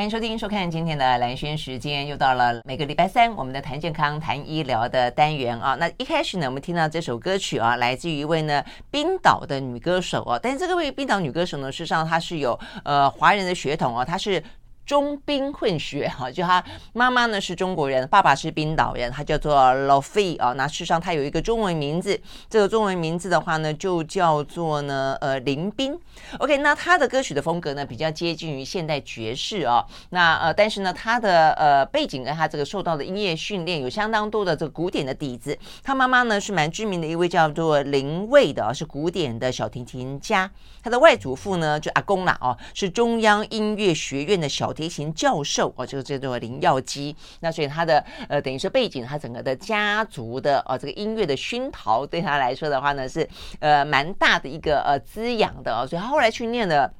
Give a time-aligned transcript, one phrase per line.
[0.00, 5.76] 欢迎收听、收看今天的蓝轩时间，又到了每个礼拜三我们的谈健康、谈医疗的单元啊。
[5.78, 10.40] 那一开始呢，我们听到这首歌曲啊，来自于一位呢冰岛的女歌手啊。
[10.42, 14.42] 但是这个位冰岛女歌手呢，事实上她是有呃华人的血统啊，她是。
[14.86, 20.52] 中冰混血哈，就他妈妈呢是中国人，爸爸是冰岛人，他叫做 Lofi 啊。
[20.54, 25.96] 那事实上他有一个中文名字，这个中文名字的话呢就叫做呢呃林冰。
[26.38, 29.86] OK，那他的歌曲的风格呢比较接近于现代爵士啊。
[30.08, 35.56] 那呃但是呢他的呃背景跟他这个受到的音乐训练有相当多的这个古典的底子。
[35.84, 40.50] 他妈妈呢是蛮知名的一位叫做林蔚的，是古典的小提琴家。
[40.82, 44.74] 他的外祖父呢就阿公啦哦，是中央音乐学院的小。
[44.80, 56.90] 提琴教授哦，就是这座林耀基，那所以他的呃，等于说背景，他整个的家族的哦，这个音乐的熏陶对他来说的话呢，是呃蛮大的一个呃滋养的哦，所以他后来去念了。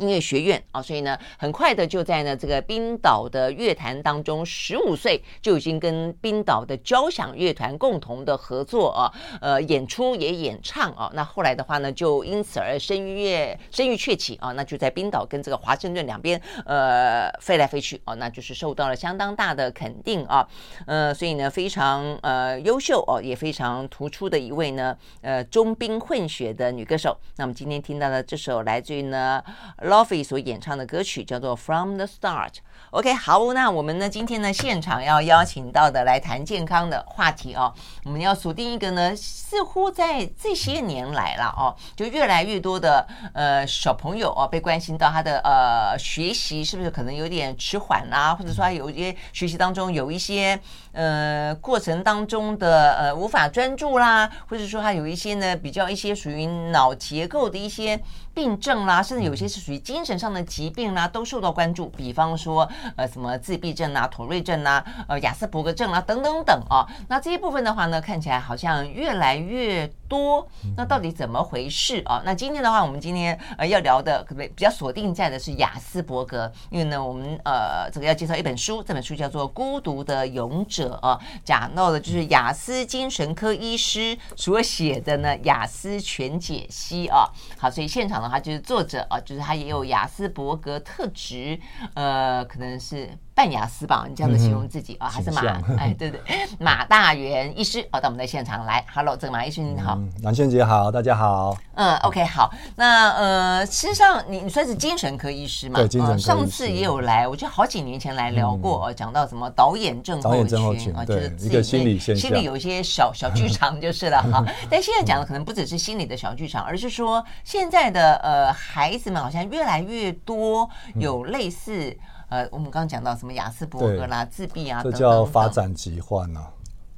[0.00, 11.10] 音乐学院啊，所以呢，很快的就在呢这个冰岛的乐坛当中，十五岁就已经跟冰岛的交响乐团共同的合作啊，呃，演出也演唱啊。
[11.12, 20.48] 那后来的话呢，就因此而声乐声誉鹊起啊，那就在冰岛跟这个华盛顿两边呃飞来飞去啊，那就是受到了相当大的肯定啊，
[20.86, 27.14] 呃，所以呢非常呃优秀哦，也非常突出的一位呢呃中冰混血的女歌手。
[27.36, 29.42] 那我们今天听到的这首来自于呢。
[29.90, 32.52] Lofi 所演唱的歌曲叫做《From the Start》。
[32.92, 37.72] OK，好，那我们呢今天呢现场要邀请到的来谈健康的话题哦，
[38.04, 50.58] 我们要锁定一个呢，似乎在这些年来了哦，就越来越多的呃小朋友哦被关心到他的呃学习是不是可能有点迟缓啦，或者说他有一些学习当中有一些
[50.92, 58.00] 呃过程当中的呃无法专注啦，或者说他有一些呢比较一些属于脑结构的一些
[58.34, 61.86] 病症啦，甚至有些是属于精神上的疾病啦，都受到关注。
[61.90, 62.68] 比方说。
[62.96, 70.46] 呃，什么自闭症啊、妥瑞症啊、呃，亚斯伯格症啊，等等等啊，那这一部分的话呢，看起来好像越来越多。
[70.76, 72.20] 那到底怎么回事啊？
[72.24, 87.28] 那今天的话，我们今天呃要聊的可不可以比较锁定在的是亚斯伯格，因为呢，我们呃这个要介绍一本书，这本书叫做《孤独的勇者》啊，讲到的就是亚斯精神科医师所写的呢亚斯全解析啊。
[87.58, 91.56] 好，所以现场的话就是作者啊，就是他也有雅斯伯格特质，
[91.94, 92.80] 呃，可能。
[92.80, 93.06] 是
[93.40, 94.04] 半雅思吧？
[94.06, 95.08] 你这样子形容自己啊？
[95.08, 95.40] 还是马？
[95.78, 96.20] 哎， 对对，
[96.58, 98.84] 马大元医师哦，到我们的现场来。
[98.94, 101.56] Hello，这个马医师你好，蓝萱姐好，大家好。
[101.74, 102.52] 嗯，OK，好。
[102.76, 105.76] 那呃，实际上你你算是精神科医师嘛？
[105.76, 106.36] 对，精神科医师、呃。
[106.36, 114.44] 上次也有来，我觉得好几年前来聊过，讲、嗯、到什么导演症候群啊，就是一个心理现象，心里有一些小小剧场就是了 哈。
[114.68, 121.96] 但现在讲的可能不只是心理的小剧场，而是说现在的呃孩子们好像越来越多有类似。
[122.30, 126.50] 呃，我们刚刚讲到什么亚斯伯格啦、自闭啊，这叫发展疾患啊。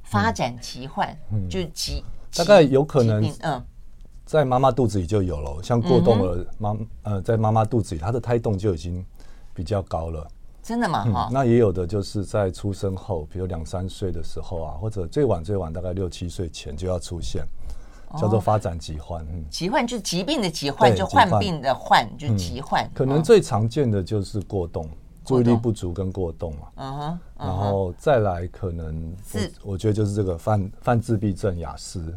[0.03, 2.03] 发展疾患，嗯，就是疾，
[2.35, 3.59] 大概有可能，嗯，
[4.25, 5.63] 在妈妈肚子里就有了。
[5.63, 9.03] 像过动儿妈，呃，在妈妈肚子里，她的胎动就已经
[9.55, 10.27] 比较高了。
[10.61, 11.03] 真的吗？
[11.05, 17.43] 哈、嗯，那也有的就是在出生后，比如两三岁的时候啊，或者最晚最晚大概六七岁前就要出现，
[18.19, 19.25] 叫做发展疾患。
[19.33, 22.87] 嗯，疾患就是疾病的疾患，就患病的患，就疾患。
[22.93, 24.87] 可能最常见的就是过动。
[25.25, 32.15] 注意力不足跟过动嘛，嗯哼，然后再来可能我我觉得就是这个泛泛自闭症雅思，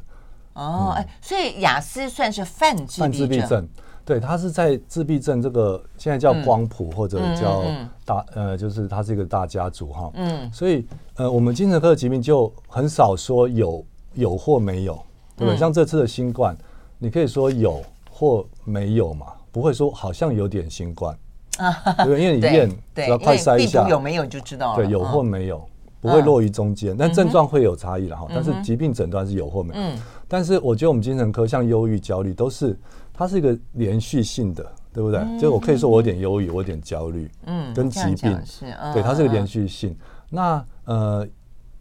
[0.54, 3.68] 哦，哎，所以雅思算是犯自泛自闭症，
[4.04, 7.64] 对，它是在自闭症这个现在叫光谱或者叫
[8.04, 10.86] 大呃，就是它是一个大家族哈，嗯，所以
[11.16, 13.84] 呃，我们精神科的疾病就很少说有
[14.14, 14.94] 有或没有，
[15.36, 15.56] 对不对？
[15.56, 16.56] 像这次的新冠，
[16.98, 21.16] 你可以说有或没有嘛，不会说好像有点新冠。
[21.58, 24.76] 啊， 对，因为你验，只要快筛一下，有没有就知道了。
[24.76, 25.64] 对，有或没有，
[26.00, 28.26] 不会落于中间，但症状会有差异了哈。
[28.28, 29.80] 但是疾病诊断是有或没有。
[29.80, 29.98] 嗯。
[30.28, 32.78] 但是我觉得我们精神科像忧郁、焦虑都是，
[33.12, 35.20] 它是一个连续性的，对不对？
[35.38, 39.96] 就我可以说我有点忧郁，我有点焦虑，嗯，跟疾病是，对，它是一个连续性。
[40.28, 41.26] 那呃，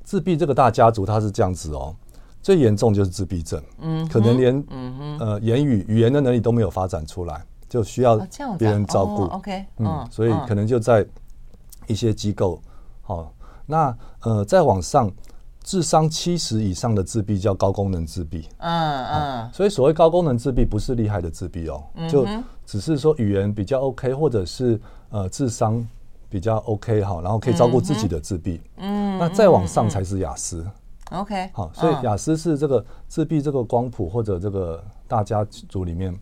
[0.04, 1.96] 自闭这个大家族它是这样子哦，
[2.42, 7.44] 最严重就是自闭症，嗯，可能连嗯呃言语语言的能力都没有发展出来。
[7.68, 8.18] 就需要
[8.58, 11.06] 别人照顾，OK，嗯，所以可能就在
[11.88, 12.62] 一些机构，
[13.02, 13.34] 好，
[13.66, 15.12] 那呃，再往上，
[15.64, 22.26] 智商七十以上的自闭叫高功能自闭，嗯嗯，所以所谓高功能自闭不是厉害的自闭哦，就
[22.66, 24.80] 只是说语言比较 OK，或者是
[25.10, 25.86] 呃智商
[26.30, 30.66] 比较 OK 哈，然后可以照顾自己的自闭，嗯，那再往上才是雅思
[31.12, 36.16] ，OK，好，所以雅思是这个自闭这个光谱或者这个大家族里面。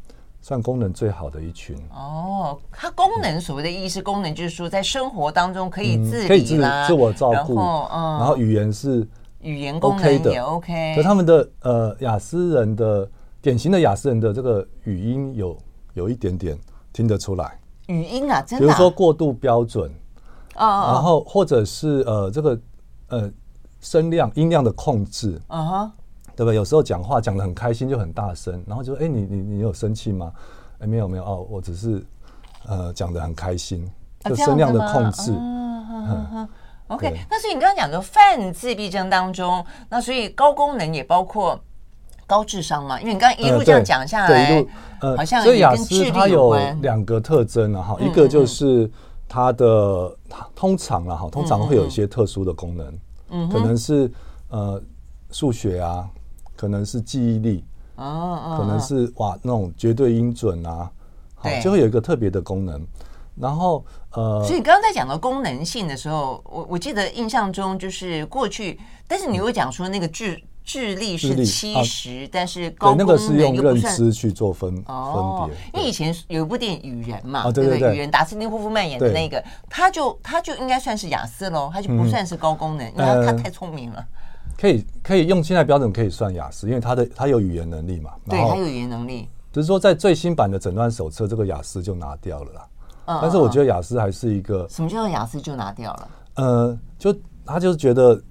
[0.43, 1.73] 算功能最好的一群。
[1.89, 9.07] 哦，它功能所谓的意思，功能就是说在生活当中可以自理、嗯、可以自自我照顾，然后，嗯、然后语言是
[9.39, 10.95] 语言功能也 OK。
[10.97, 13.09] 可他们的呃雅思人的
[13.41, 15.57] 典型的雅思人的这个语音有
[15.93, 16.59] 有一点点
[16.91, 17.57] 听得出来。
[17.87, 18.67] 语音啊，真的、啊。
[18.67, 19.89] 比如说过度标准，
[20.55, 22.59] 哦，哦，然后或者是呃这个
[23.07, 23.31] 呃
[23.79, 25.91] 声量音量的控制，嗯哼，
[26.35, 26.55] 对不对？
[26.55, 30.31] 有时候讲话讲的很开心就很大声，然后就说哎你你你有生气吗？
[30.79, 32.03] 哎没有没有哦，我只是
[32.67, 33.89] 呃讲的很开心，
[34.25, 35.31] 就声量的控制。
[35.31, 36.47] 嗯
[36.87, 41.59] OK，那所以你刚刚讲的泛自闭症当中，那所以高功能也包括。
[42.25, 44.69] 高智商嘛，因为你刚刚一路这样讲下来，呃、一路
[45.01, 48.89] 呃，好像所以雅斯它有两个特征啊，哈、嗯，一个就是
[49.27, 50.17] 它的
[50.55, 52.99] 通常啊，哈，通常会有一些特殊的功能，
[53.31, 54.09] 嗯，可能是
[54.47, 54.81] 呃
[55.31, 56.09] 数学啊，
[56.63, 57.61] 可能是记忆力，
[57.97, 60.89] 哦哦，可能是哇那种绝对音准啊，
[61.35, 62.81] 好，就会有一个特别的功能，
[63.35, 68.79] 然后呃，所以你刚刚在讲到功能性的时候，我我记得印象中就是过去，
[69.09, 70.41] 但是你会讲说那个智。
[70.65, 73.35] 智力是七十，但是高功能又不算。
[73.35, 75.53] 那个是用认知去做分分别。
[75.73, 77.93] 因为以前有一部电影《雨人》嘛，对不对？
[77.93, 84.05] 雨人达斯汀·霍夫曼演的那个，他就他就应该算是雅思喽，他就不算是高功能，因为他太聪明了。
[84.57, 88.11] 可以可以用现在标准可以算雅思，因为他的他有语言能力嘛。
[88.29, 89.27] 对，他有语言能力。
[89.51, 92.67] 只是说在最新版的诊断手册，这个雅思就拿掉了啦。
[93.21, 94.67] 但是我觉得雅思还是一个。
[94.69, 96.09] 什么叫做雅思就拿掉了？
[96.35, 97.15] 呃，就
[97.45, 98.21] 他就是觉得。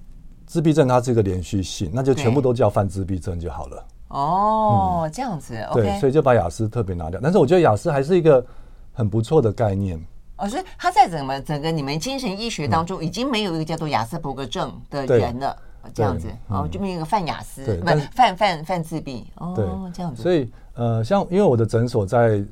[0.45, 3.85] 自闭症它是一个连续性，那就全部都叫泛自闭症就好了。
[4.09, 7.19] 哦，嗯、这样子，对，okay、所以就把雅思特别拿掉。
[7.23, 8.45] 但是我觉得雅思还是一个
[8.91, 9.99] 很不错的概念。
[10.37, 15.57] 哦，所以他在整个整个你们精神医学当中，已经没有一个叫做亚斯伯格症的人了。
[15.83, 19.27] 嗯、这样子，哦，就没有一个泛雅思，不是泛泛泛自闭。
[19.35, 20.23] 哦，这样子。
[20.23, 22.43] 所以呃，像因为我的诊所在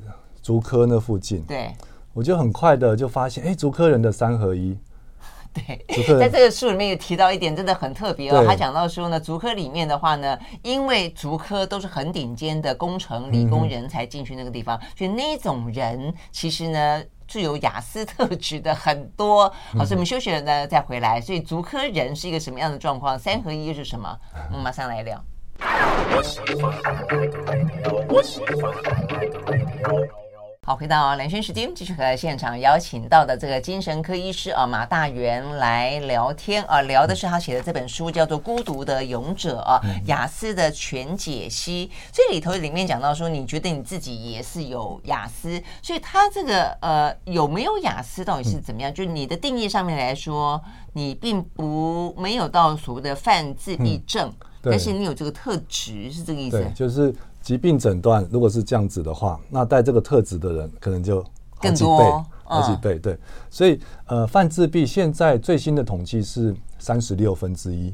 [0.42, 1.72] 竹科那附近，对，
[2.12, 4.76] 我就很快的就发现，哎，竹科人的三合一。
[5.54, 8.42] 对，在这个书里面也提到一点，真的很特别哦。
[8.46, 17.02] 他讲到说呢，竹科里面的话呢，因为竹科都是很顶尖的工程理工人才进去那个地方，所以那种人其实呢，
[17.32, 19.48] 具有雅思特质的很多。
[19.74, 21.18] 好，所以我们休息了呢，再回来。
[21.18, 23.18] 所以足科人是一个什么样的状况？
[23.18, 24.14] 三合一又是什么？
[24.50, 25.24] 我们马上来聊。
[30.64, 41.90] 好，回到蓝轩时间，继续和现场邀请到的这个精神科医师啊马大元来聊天啊，聊的是他写的这本书，叫做《孤独的勇者》啊，雅思的全解析。
[42.12, 48.94] 这里头里面讲到说，你觉得你自己也是有雅思，所以他这个呃有没有雅思到底是怎么样？
[48.94, 50.62] 就你的定义上面来说，
[50.92, 54.32] 你并不没有到所谓的犯自闭症，
[54.62, 56.64] 但是你有这个特质，是这个意思？
[56.72, 57.12] 就是。
[57.42, 61.20] 疾病诊断如果是这样子的话，那带这个特质的人可能就
[61.56, 62.98] 好几倍，好几倍。
[62.98, 63.18] 对，
[63.50, 67.92] 所以呃，泛自闭现在最新的统计是三十六分之一，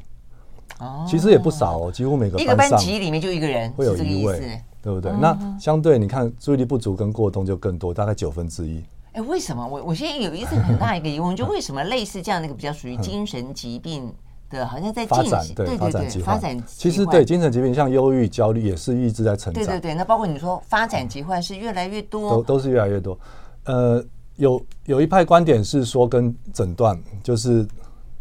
[0.79, 5.11] 哦，其实也不少哦，几乎每个一个班级里面就一个人会有一位，对不对？
[5.13, 8.85] 那相对你看，注意力不足跟过动就更多，大概九分之一。
[9.13, 9.67] 哎，为什么？
[9.67, 14.13] 我我现在有一次很大一个疑问，就为什么类似这样的一个比较属于精神疾病？
[14.51, 16.63] 对，好像在发展，对，对对对，发展。
[16.67, 19.63] 其实对精神疾病，像忧郁、焦虑，也是一直在成长。
[19.63, 23.19] 对对对，那包括你说发展疾患是越来越多，都都是越来越多。
[23.65, 24.05] 呃，
[24.37, 27.67] 有有一派观点是说，跟诊断就是。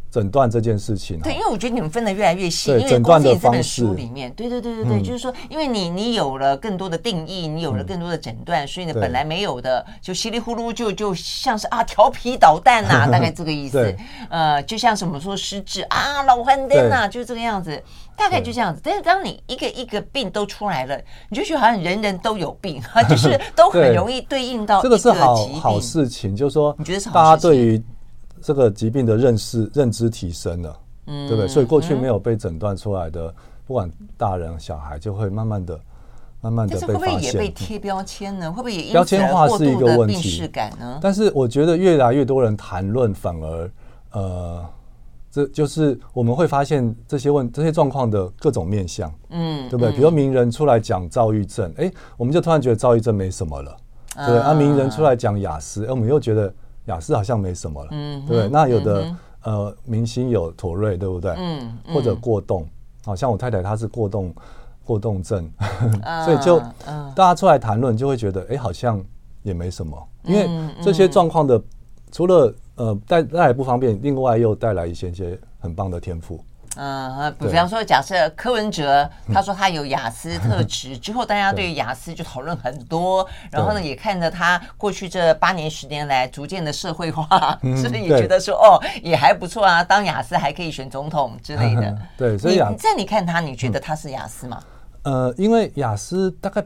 [0.10, 13.96] 诊断这件事情，对，因为我觉得你们分的越来越细，因为光是你这本书里面，对对对对对，就是说，因为你你有了更多的定义，你有了更多的诊断，所以呢，本来没有的就稀里糊涂就就像是啊调皮捣蛋呐， 大概这个意思。
[14.30, 17.82] 呃，就像什么说失智啊、老黄灯呐，就是这个样子，
[18.16, 18.82] 大概就这样子。
[18.84, 20.98] 但是当你一个一个病都出来了，
[21.30, 27.84] 你就觉得好像人人都有病， 就是都很容易对应到这个是好好事情，就是说，你觉得是大家对于。
[28.42, 31.48] 这个疾病的认识、认知提升了，嗯，对不对？
[31.48, 33.34] 所以过去没有被诊断出来的，
[33.66, 35.80] 不管大人小孩，就会慢慢的、
[36.42, 37.00] 慢慢的被发现。
[37.00, 38.52] 会不会也被贴标签呢？
[38.52, 40.50] 会不会也标签化是一个问题？
[41.02, 43.72] 但是我觉得越来越多人谈论，反而
[44.12, 44.66] 呃，
[45.32, 49.92] 这就是我们会发现这些问这些状况的各种面相，嗯，对不对？
[49.92, 53.78] 比如名人出来讲躁郁症，哎，我们就突然觉得躁郁症没什么了，
[54.28, 54.40] 对。
[54.40, 56.54] 啊，名人出来讲雅思，哎，我们又觉得。
[56.88, 61.34] 亚斯好像没什么了，嗯，对，那有的呃明星有妥瑞，对不对？
[61.38, 62.68] 嗯，或者过动，
[63.06, 64.34] 好像我太太她是过动
[64.86, 65.50] 过动症，
[66.26, 66.60] 所以就
[67.14, 69.04] 大家出来谈论，就会觉得哎，好像
[69.44, 70.50] 也没什么，因为
[70.82, 71.62] 这些状况的
[72.12, 76.40] 除了呃带带来不方便，另外又带来一些些很棒的天赋。
[76.78, 87.28] 嗯，比方说，假设柯文哲他说他有雅思特质，之后大家对于亚斯就讨论很多，然后呢，也看着他过去这八年十年来逐渐的社会化，
[87.76, 91.98] 是不是也觉得说哦，也还不错啊，当雅思还可以选总统之类的。
[92.16, 94.62] 对，所以亚，在你看他，你觉得他是雅思吗？
[95.04, 96.64] 呃，因为雅思大概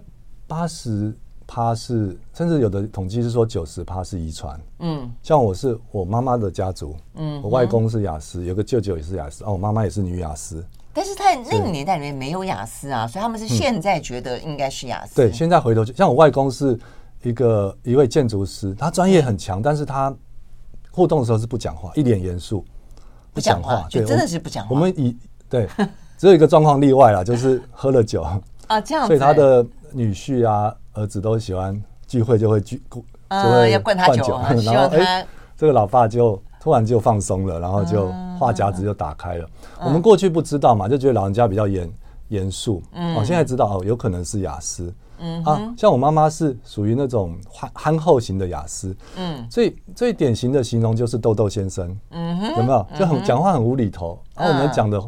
[0.48, 1.18] 八十。
[1.54, 4.58] 他是，甚至有的统计是说九十趴是遗传。
[4.80, 10.66] 嗯，像我是我妈妈的家族，嗯，我外公是雅思，有个舅舅也是雅思，哦，我妈妈也是女雅思。
[10.94, 15.14] 但是在那个年代里面没有雅思啊，所以他们是现在觉得应该是雅思。
[15.14, 16.80] 对，现在回头像我外公是
[17.22, 20.16] 一个一位建筑师，他专业很强，但是他
[20.90, 22.64] 互动的时候是不讲话，一脸严肃，
[23.34, 24.74] 不讲话，就真的是不讲话。
[24.74, 25.18] 我们以
[25.50, 25.68] 对，
[26.18, 28.22] 只有一个状况例外啦，就是喝了酒
[28.68, 30.74] 啊，这样，所以他的女婿啊。
[30.94, 35.26] 儿子都喜欢聚会，就会聚，就会灌他酒， 然后哎，
[35.58, 38.08] 这个老爸就突然就放松了，然后就
[38.40, 39.48] 话匣子就打开了。
[39.84, 41.90] 我们过去不知道嘛，就觉得老人家比较严
[42.30, 52.86] 严肃，哦，现在知道哦，有可能是雅思，嗯啊，像我妈妈是属于那种憨憨厚型的雅思，嗯，最最典型的形容就是豆豆先生，嗯哼，有没有？
[52.98, 55.02] 就很讲话很无厘头，然后我们讲的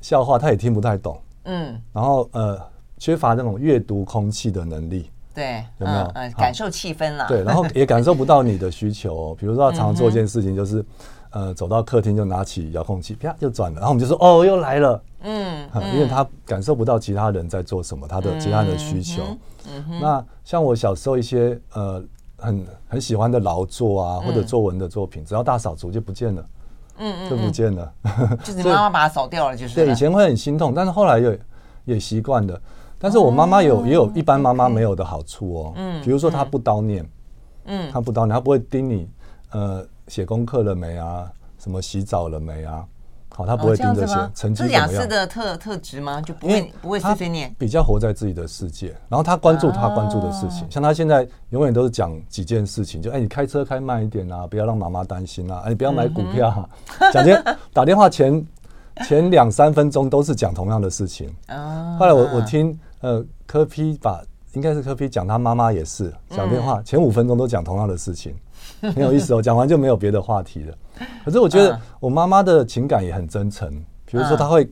[0.00, 2.60] 笑话他也听不太懂，嗯，然后呃，
[2.98, 5.10] 缺乏那种阅读空气的能力。
[5.34, 6.10] 对，有没有？
[6.14, 7.26] 嗯，感受气氛了。
[7.26, 9.36] 对，然后 也感受不到你的需求哦。
[9.38, 10.84] 比如说，他常常做一件事情，就是，
[11.30, 13.80] 呃，走到客厅就拿起遥控器，啪就转了。
[13.80, 15.02] 然后我们就说，哦，又来了。
[15.26, 19.22] 嗯，因为他感受不到其他人在做什么，他的其他人的需求。
[19.68, 20.00] 嗯哼。
[20.00, 22.02] 那像我小时候一些呃
[22.36, 26.46] 很很喜欢的劳作啊，或者作文的作品，只要大扫除就不见了。
[26.98, 27.30] 嗯嗯。
[27.30, 27.92] 就不见了。
[28.44, 29.74] 就是妈妈把它扫掉了，就是。
[29.74, 31.40] 对，以前会很心痛，但是后来也
[31.86, 32.60] 也习惯了。
[33.04, 37.06] 但是我妈妈有也有一般妈妈没有的好处哦，嗯，比如说她不叨念，
[37.66, 39.06] 嗯，她不叨念，她不会盯你，
[39.52, 41.30] 呃，写功课了没啊？
[41.58, 42.82] 什么洗澡了没啊？
[43.28, 44.88] 好，她不会盯着写，成绩怎么样？
[44.88, 46.18] 是雅思的特特质吗？
[46.22, 56.66] 就不会不会碎碎念，比较活在自己的世界，然后她关注她关注的事情，像她现在永远都是讲几件事情，就哎，你开车开慢一点啊，不要让妈妈担心啊，哎，你不要买股票，
[57.12, 58.42] 讲电打电话前
[59.06, 61.28] 前两三分钟都是讲同样的事情，
[62.00, 62.74] 后来我我听。
[63.04, 64.22] 呃，柯批把
[64.54, 68.34] 应该是柯批讲他妈妈也是讲电话，前五分钟都讲同样的事情，
[68.80, 69.42] 很有意思哦。
[69.42, 70.74] 讲完就没有别的话题了。
[71.22, 73.70] 可是我觉得我妈妈的情感也很真诚，
[74.06, 74.66] 比如说她会，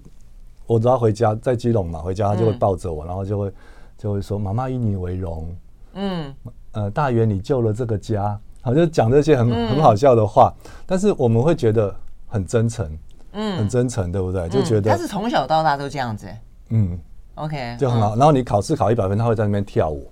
[0.67, 3.53] 我只要回家在基隆嘛，回家她就会抱着我，然后就会
[3.99, 5.55] 就会说妈妈以你为荣，
[5.93, 6.35] 嗯，
[6.71, 10.51] 呃，大元你救了这个家，好，就讲这些很很好笑的话，
[10.87, 11.95] 但是我们会觉得
[12.29, 12.99] 很真诚，
[13.33, 14.49] 嗯，很真诚，对不对？
[14.49, 16.27] 就觉得他是从小到大都这样子，
[16.71, 16.99] 嗯。
[17.35, 18.15] OK，就很好。
[18.17, 20.11] 然后你考试考一百分，他会在那边跳舞。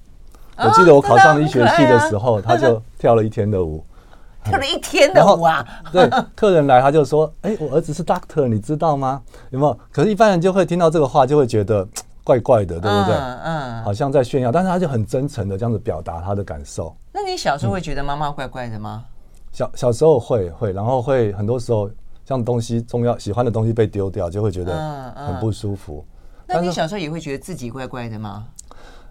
[0.56, 3.84] 我记得我考上医学系的时候，他就跳了一天的舞，
[4.44, 5.66] 跳了一天的舞啊。
[5.90, 9.22] 对，客人来他就说：“哎，我儿子是 Doctor，你知道吗？
[9.50, 11.86] 有没有？”可是，一般人就会听到这个话，就会觉得
[12.24, 13.14] 怪怪的，对不对？
[13.16, 14.52] 嗯，好像在炫耀。
[14.52, 16.94] 但是他就很真诚的这样子表达他的感受。
[17.12, 19.04] 那你小时候会觉得妈妈怪怪的吗？
[19.52, 21.90] 小小时候会会，然后会很多时候
[22.26, 26.04] 像东西重要喜欢的东西被丢掉，就会觉得很不舒服。
[26.52, 28.46] 那你小时候也会觉得自己怪怪的吗？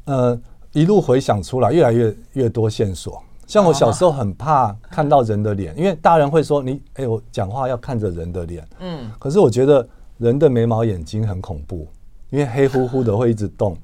[0.05, 0.37] 呃，
[0.73, 3.21] 一路回想出来，越来越越多线索。
[3.47, 8.67] 像我小时候很怕看到人的脸，因为大人会说你，哎，我讲话要看着人的脸。
[8.79, 9.09] 嗯。
[9.17, 11.87] 可是我觉得人的眉毛眼睛很恐怖，
[12.29, 13.75] 因为黑乎乎的会一直动，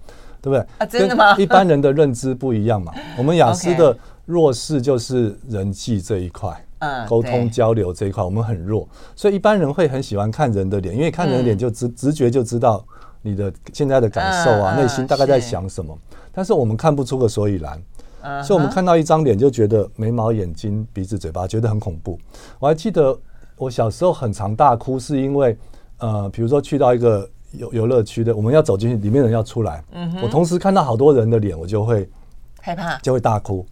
[0.41, 0.59] 对不对？
[0.77, 1.35] 啊，真的吗？
[1.37, 2.93] 一般人的认知不一样嘛。
[3.17, 12.85] 我们雅思的弱势就是人际这一块，嗯，沟通交流这一块我们很弱，所以一般人会很喜欢看人的脸，因为看人的脸就直直觉就知道。
[13.25, 15.97] 你的现在的感受啊，内心大概在想什么？
[16.31, 17.81] 但是我们看不出个所以然，
[18.43, 22.19] 所以我们看到一张脸就觉得眉毛、眼睛、鼻子、嘴巴，觉得很恐怖。
[22.59, 23.17] 我还记得
[23.57, 25.57] 我小时候很常大哭，是因为
[25.97, 29.83] 呃，比如说去到一个游游乐区的，我们要走进去，里面人要出来，
[30.21, 32.07] 我同时看到好多人的脸，我就会
[32.61, 33.65] 害怕，就会大哭，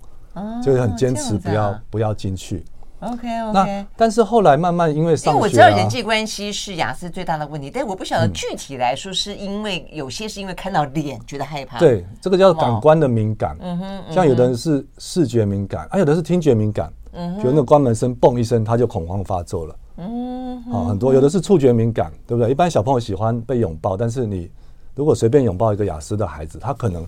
[0.63, 2.65] 就会很坚持不要不要进去。
[3.03, 11.79] OK OK，那但是后来慢慢因为上学、啊，因为我知道人际关系是雅思最大的问题，但我不晓得具体来说是因为有些是因为看到脸觉得害怕。
[11.79, 13.57] 对，这个叫感官的敏感。
[13.59, 16.91] 嗯哼，像有的人是视觉敏感，啊，有的是听觉敏感。
[17.13, 19.75] 嗯，觉得那个关门声嘣一声，他就恐慌发作了。
[19.97, 22.49] 嗯，好，很多有的是触觉敏感，对不对？
[22.49, 24.49] 一般小朋友喜欢被拥抱，但是你
[24.95, 27.07] 如果随便拥抱一个雅思的孩子，他可能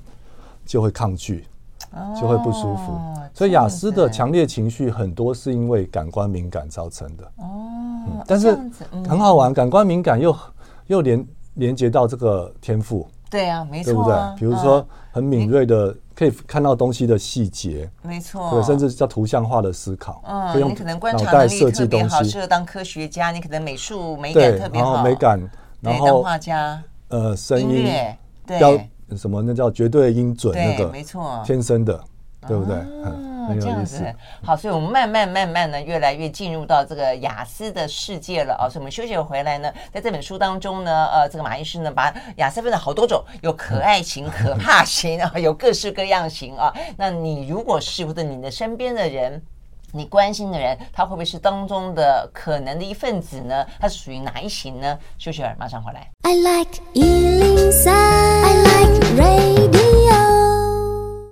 [0.66, 1.46] 就会抗拒。
[2.20, 3.00] 就会不舒服，
[3.34, 7.24] 所以雅思的强烈情绪很多是因为感官敏感造成的。
[7.38, 8.58] 哦，但是
[9.08, 10.36] 很好玩，感官敏感又
[10.88, 13.08] 又连连接到这个天赋。
[13.30, 14.16] 对啊，没错，对不对？
[14.38, 17.90] 比如说很敏锐的，可以看到东西的细节。
[18.02, 20.22] 没错，对，甚至叫图像化的思考。
[20.26, 23.32] 嗯，你可能观察能力特别好，适合当科学家。
[23.32, 25.42] 你可能美术美感特别好，美感。
[25.82, 27.86] 然后画家，呃，声音
[28.46, 32.04] 对，什么那叫绝对音准，那个没错，天生的，
[32.48, 32.76] 对不对？
[33.04, 34.04] 嗯，这样子
[34.42, 38.66] 好，所以我们慢慢慢慢呢，越来越进入到这个雅思的世界了啊。
[38.68, 46.74] 所以我们休息回来呢，在这本书当中呢，呃，这个马医师呢，把雅思分了好多种，有可爱型、可怕型啊， 有各式各样型啊。
[46.98, 49.40] 那你如果是或者你的身边的人，
[49.96, 53.66] 你关心的人，他会不会是当中的可能的一份子呢？
[53.80, 55.00] 他是属于哪一型呢？
[55.18, 56.12] 休息儿马上回来。
[56.24, 59.85] I like 103, I like radio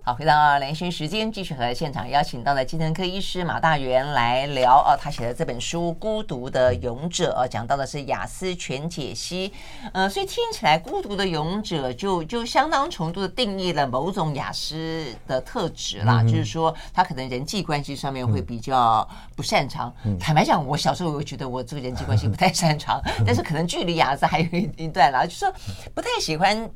[0.06, 5.00] 好，回到连线时间，继续和现场邀请到的精神科医师马大元来聊哦。
[5.02, 9.54] 他写的这本书《孤独的勇者》哦，讲到的是雅思全解析。
[9.94, 19.08] 呃，所以听起来，孤独的勇者就就相当程度的定义了某种雅思的特质啦，嗯、就是说他可能人际关系上面会比较
[19.38, 19.96] 不擅长。
[20.04, 25.54] 嗯、坦白讲，我小时候我会觉得我这个人际关系不太擅长，嗯、但是可能距离雅思还有一段啦，就是说
[25.96, 26.70] 不太喜欢。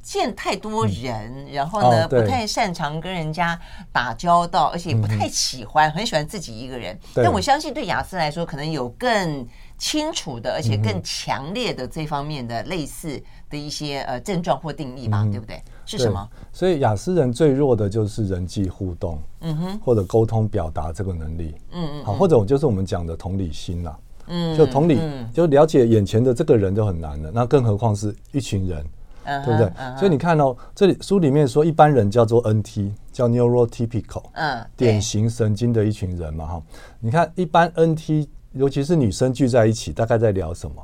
[0.00, 3.58] 见太多人，然后呢，不太擅长跟人家
[3.92, 6.98] 打交道，而且也不太喜欢，很喜欢自己一个人。
[7.14, 9.46] 但我相信对雅思来说，可能有更
[9.76, 15.62] 清楚的，而且更强烈的这方面的类似的一些呃症状或定义吧，对不对？
[15.84, 16.28] 是什么？
[16.52, 24.98] 所以雅思人最弱的就是人际互动，嗯哼，或者沟通表达这个能力，嗯嗯，好，或者就是我们讲的同理心啦，嗯，就同理，
[25.34, 28.84] 就了解眼前的这个人就很难了，那更何况是一群人。
[29.24, 29.98] 对不对？Uh huh.
[29.98, 36.62] 所以你看哦，这里书里面说一般人叫做 NT，叫 neurotypical，嗯，典型神经的一群人嘛，哈。
[37.00, 40.76] 你看一般 NT，尤其是女生聚在一起，大概在聊什么？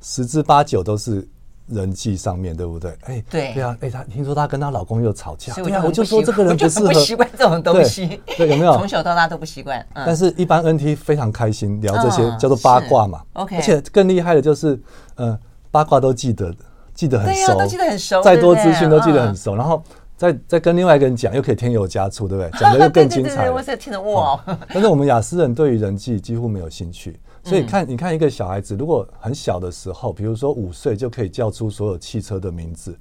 [0.00, 1.26] 十之八九都是
[1.68, 2.90] 人际上面对不对？
[3.04, 8.74] 哎，对，对啊，哎，她听说她跟她老公又吵架，对啊，我就说这个人不适合，不习惯这种东西，对，有没有？
[8.76, 9.84] 从小到大都不习惯。
[9.94, 13.22] 但是一般 NT 非常开心聊这些，叫做八卦嘛。
[13.34, 14.78] OK，而且更厉害的就是，
[15.16, 15.38] 嗯，
[15.70, 16.52] 八卦都记得。
[16.94, 19.82] 记得很熟，都记得很熟，再多资讯都记得很熟，然后
[20.16, 22.50] 再再跟另外一个人讲，又可以添油加醋，对不对？
[22.60, 23.50] 讲的又更精彩。
[23.50, 24.38] 我是听得哇！
[24.68, 32.96] 但是我们雅思人对于人际几乎没有兴趣，所以看你看一个小孩子，如果很小的时候，比如说五岁就可以叫出所有汽车的名字，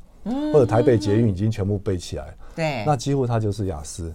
[0.54, 4.14] 或者台北捷运已经全部背起来，对，那几乎他就是雅思。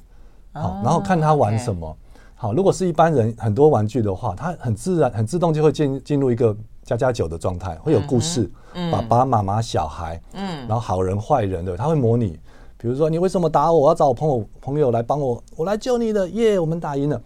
[0.53, 1.97] 好，然后看他玩什么。
[2.35, 6.57] 好，如果是一般人很多玩具的话，他很自然、很自动就会进进入一个。
[6.87, 8.49] 家家酒的状态会有故事，
[8.93, 12.39] 爸爸妈妈小孩，嗯，然后好人坏人的，他会模拟，
[12.79, 13.81] 比如说你为什么打我？
[13.81, 17.21] 我要找我朋友朋友来帮我，我来救你的，耶，我们打赢了。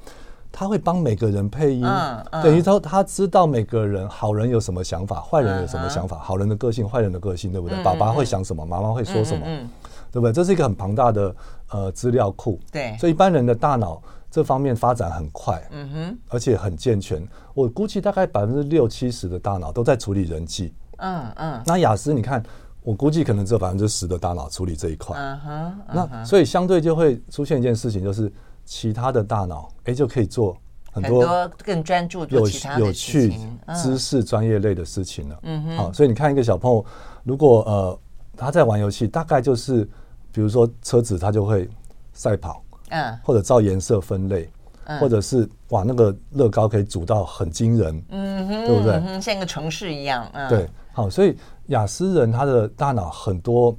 [0.52, 7.78] 他会帮每个人配音，嗯嗯、等于说他知道每个人好人有什么想法，坏人有什么想法，嗯、好人的个性，坏人的个性，对不对？
[7.78, 9.44] 嗯、爸爸会想什么，妈妈会说什么，
[10.10, 10.32] 对不对？
[10.32, 11.36] 这是一个很庞大的
[11.70, 14.02] 呃资料库，对，所以一般人的大脑。
[14.30, 17.26] 这方面发展很快，嗯哼，而且很健全。
[17.52, 21.62] 我估计大概百分之六七十的大脑都在处理人际，嗯嗯。
[21.66, 22.40] 那雅思，你看，
[22.82, 25.80] 我估计可能只有百分之十的大脑处理这一块，嗯哼。
[25.92, 28.32] 那所以相对就会出现一件事情，就是
[28.64, 30.56] 其他的大脑，哎，就可以做
[30.92, 33.34] 很多更专注、有有趣、
[33.82, 35.38] 知识、专业类的事情了。
[35.42, 35.76] 嗯哼。
[35.76, 36.84] 好，所以你看一个小朋友，
[37.24, 37.98] 如果呃
[38.36, 39.84] 他在玩游戏，大概就是
[40.30, 41.68] 比如说车子，他就会
[42.12, 42.62] 赛跑。
[42.90, 44.50] 嗯，或者照颜色分类，
[44.84, 48.92] 嗯、或者是哇，那个乐高可以组到很惊人，嗯哼，对不对？
[48.94, 53.76] 嗯、像一个城市一样，嗯，对，好，所以雅思人他的大脑很多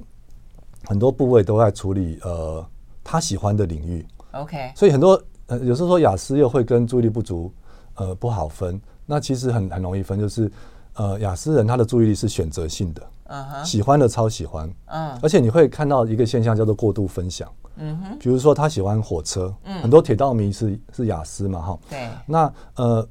[0.86, 2.64] 很多部位都在处理呃
[3.04, 7.52] 他喜欢的领域，OK，所以很多呃有时候说雅思又会跟注意力不足
[7.96, 10.50] 呃不好分，那其实很很容易分，就是
[10.94, 17.50] 呃雅思人他的注意力是选择性的，嗯哼，喜欢的超喜欢，嗯，而且你会看到一个现象叫做过度分享。
[17.76, 22.08] 嗯哼，比如说他喜欢火车，嗯，很多铁道迷是是雅思嘛，哈，对。
[22.26, 23.06] 那呃，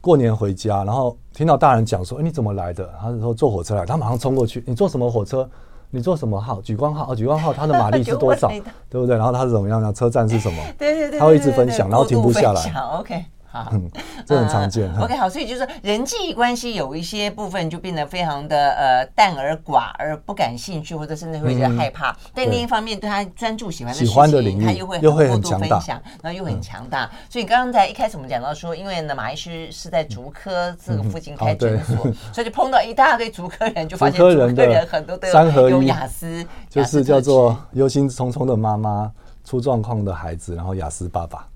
[0.00, 2.88] 过年回家，然后听到大人讲说，哎，你怎么来的？
[3.00, 5.48] 他是说坐火车来，他马上冲过去，你坐什么火车？
[5.88, 6.60] 你坐什么号？
[6.60, 8.48] 莒光号，莒光号， 它的马力是多少？
[8.90, 9.16] 对不对？
[9.16, 9.92] 然后他是怎么样呢？
[9.92, 10.60] 车站是什么？
[10.76, 12.72] 对对对，他会一直分享，然后停不下来。
[12.98, 13.24] OK。
[13.72, 13.90] 嗯，
[14.26, 14.90] 这很常见。
[14.98, 22.16] OK，好，所以就是人际关系有一些部分就变得非常的呃淡而寡，而不感兴趣，或者甚至会觉得害怕。
[22.34, 27.10] 但另一方面，对他专注喜欢的事情，他又会又会很过度分享，然后又很强大。
[27.30, 31.96] 所以刚刚在一开始我们讲到说，因为呢，马医师是在竹科这个附近开诊所，
[32.32, 39.10] 所以就碰到一大堆竹科人，就发现竹科人很多都有有雅思，就是叫做忧心忡忡的妈妈，
[39.44, 41.46] 出状况的孩子，然后雅思爸爸。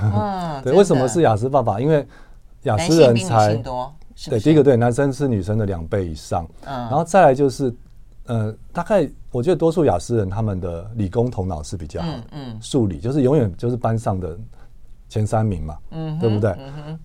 [0.00, 1.80] 嗯， 对，为什么是雅思爸爸？
[1.80, 2.06] 因为
[2.62, 3.92] 雅思人才多，
[4.28, 7.74] 对，第一个对，男生是女生的两倍以上，嗯，然后再来就是，
[8.26, 14.38] 呃，大概我觉得多数雅思人他们的理工头脑是比较好，嗯，数理就是永远就是班上的
[15.08, 16.56] 前三名嘛，嗯，对不对？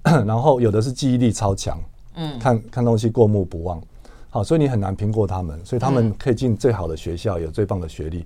[0.26, 1.80] 然后有的是记忆力超强，
[2.16, 3.82] 嗯，看看东西过目不忘，
[4.30, 8.26] 好，所以你很难拼过他们，所以他们可以进最好的学校，有最棒的学历，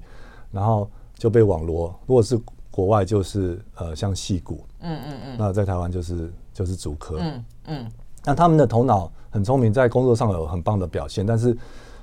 [0.52, 1.88] 然后就被网罗。
[2.06, 2.38] 如果是
[2.72, 7.92] 国外，就是呃像戏骨，嗯嗯嗯，那在台湾就是就是竹科，嗯嗯，
[8.26, 11.56] 那他们的头脑很聪明，在工作上有很棒的表现，但是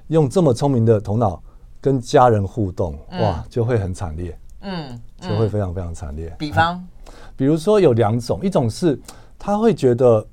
[0.09, 1.42] 用这么聪明的头脑
[1.81, 6.33] 跟家人互动，哇，就会很惨烈，嗯，就会非常非常惨烈。
[6.38, 6.87] 比方，
[7.35, 9.00] 比如说有两种，一种是
[9.38, 10.24] 他会觉得。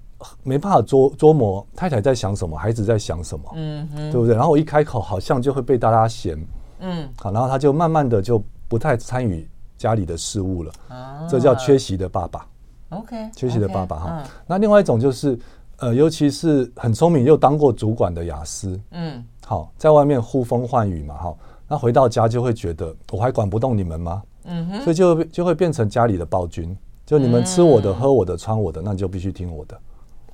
[0.44, 4.34] 没办法捉捉摸太太在想什么，孩子在想什么，嗯哼，对不对？
[4.34, 6.36] 然后我一开口，好像就会被大家嫌，
[6.80, 9.48] 嗯，好，然后他就慢慢的就不太参与
[9.86, 12.48] 家里的事务了，啊，这叫缺席的爸爸
[12.90, 14.24] ，OK，缺席的爸爸哈。
[14.48, 15.38] 那另外一种就是，
[15.78, 21.36] 呃，尤其是很聪明又当过主管的雅思，嗯，好，在外面呼风唤雨嘛，哈，
[21.68, 24.24] 那回到家就会觉得我还管不动你们吗？
[24.46, 29.80] 嗯哼，所以就就会变成家里的暴君，就你们吃我的、喝我的、穿我的，那你就必须听我的。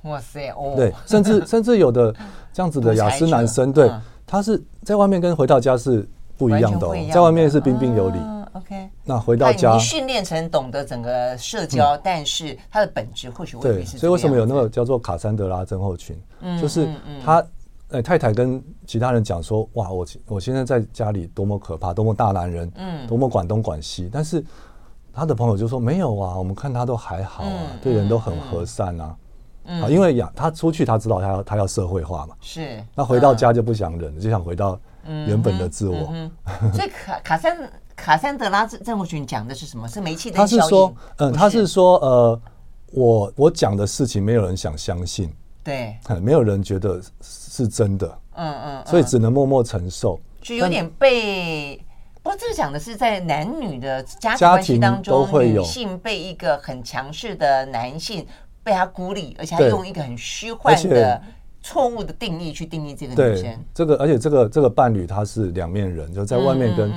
[0.04, 0.72] 哇塞哦！
[0.74, 2.10] 对，甚至 甚至有的
[2.54, 3.92] 这样子的雅思男生，对，
[4.26, 8.18] 他是在外面跟回到家是不一样的哦，在外面是彬彬有礼。
[8.52, 13.96] OK，那回到家，你训练成懂得整个社交，但是他的本质或许未必是。
[13.98, 16.20] 所以为什么有那个叫做卡珊德拉症候群？
[16.40, 16.86] 嗯就是
[17.24, 17.44] 他
[17.88, 24.44] 呃太太跟其他人讲说，哇，我我现在在家里多么可怕，多么大男人，嗯，多么管东管西，但是
[25.12, 29.16] 他的朋友就说没有啊，我们看他都还好啊，对人都很和善啊。
[29.64, 32.82] 啊，因为呀，他出去，他知道他要他要社会化嘛，是。
[32.96, 36.12] 那回到家就不想忍，就想回到原本的自我。
[36.74, 37.56] 所以卡卡珊
[37.96, 39.86] 卡珊德拉症候群讲的是什么？
[39.88, 42.40] 是煤气灯他是说，嗯，他是说，呃，
[42.92, 51.76] 我我讲的事情没有人想相信，对，没有人觉得是真的，嗯嗯，所以只能默默承受，就有点被。
[52.22, 58.26] 不过这个讲的是在男女的家庭关系当中，女性被一个很强势的男性。
[58.64, 61.20] 被他孤立，而且他用一个很虚幻的
[61.62, 63.64] 错误的定义去定义这个女生。
[63.72, 66.92] 这个，而且这个这个伴侣他是两面人，就在外面跟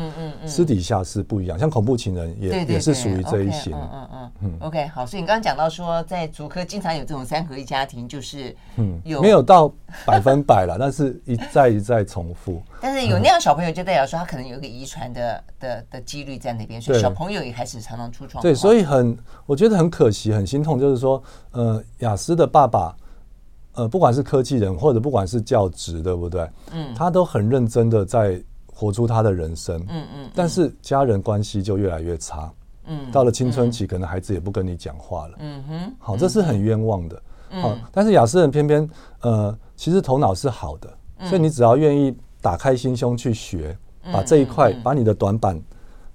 [0.46, 1.58] 私底下是不一样。
[1.58, 3.74] 像恐怖情人也也是属于这一型。
[3.74, 4.58] 嗯嗯嗯嗯。
[4.62, 9.72] OK，好，所以你刚刚讲到说，在竹科经常有这种三合一家庭，就是嗯，有没有到
[10.06, 12.62] 百分百了， 但是一再一再重复。
[12.82, 18.42] 但是有那样小朋友，就代表说他可能有一个遗传的的的几率在那边，所以小朋友也开始常常出状况。
[18.42, 22.96] 对，所以很我觉得很可惜，很心痛，就是说，呃，雅思的爸爸，
[23.76, 26.50] 呃，不管是科技人或者不管是教职，对不对？
[26.72, 29.80] 嗯，他都很认真的在活出他的人生。
[29.90, 30.30] 嗯嗯。
[30.34, 32.52] 但是家人关系就越来越差。
[32.88, 33.12] 嗯。
[33.12, 35.36] 到了青春期，可能孩子也不跟你讲话了。
[35.40, 35.94] 嗯哼。
[36.00, 37.22] 好，这是很冤枉的。
[37.62, 38.90] 好，但是雅思人偏偏
[39.22, 40.90] 呃，其实头脑是好的，
[41.28, 42.16] 所以你只要愿意。
[42.42, 43.76] 打开心胸去学，
[44.14, 45.60] 把这一块，把你的短板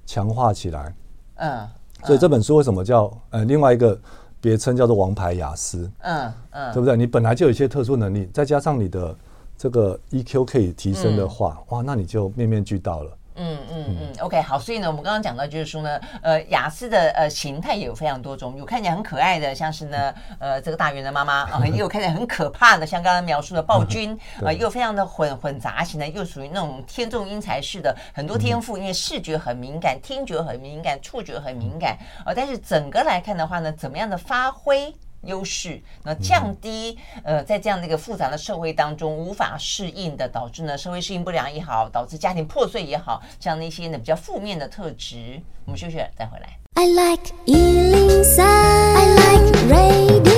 [0.07, 0.95] 强化起来。
[1.39, 1.67] 嗯，
[2.05, 4.01] 所以这本书为什么叫呃另外一个
[4.41, 5.91] 别称叫做“王牌雅思”？
[6.01, 6.97] 嗯嗯，对不对？
[6.97, 9.17] 你本来就有一些特殊能力，再加上你的
[9.59, 13.11] 这个 EQ 可以提升的话，哇，那你就面面俱到了。
[13.43, 24.13] 嗯嗯嗯，OK，好，所以呢，我们刚刚讲到就是说呢，呃，雅思的呃形态也有非常多种，有看起来很可爱的，像是呢，呃，这个大圆的妈妈啊，也有看起来很可怕的，像刚刚描述的暴君
[24.45, 34.95] 啊，也有非常的混混杂型的，又属于那种天纵英才式的，很多天赋，因为视觉很敏感，听觉很敏感，触觉很敏感啊，但是整个来看的话呢，怎么样的发挥？
[35.23, 45.41] 优势，那降低呃，在这样的一个复杂的社会当中无法适应的，导致呢社会适应不良也好，导致家庭破碎也好，这样的一些呢比较负面的特质。
[45.65, 46.57] 我们休息了再回来。
[46.75, 50.30] I like 103, I like radio